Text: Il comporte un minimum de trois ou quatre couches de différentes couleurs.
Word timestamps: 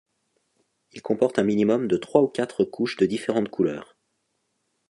Il 0.93 1.03
comporte 1.03 1.37
un 1.37 1.43
minimum 1.43 1.87
de 1.87 1.95
trois 1.95 2.23
ou 2.23 2.27
quatre 2.27 2.63
couches 2.65 2.97
de 2.97 3.05
différentes 3.05 3.49
couleurs. 3.49 3.95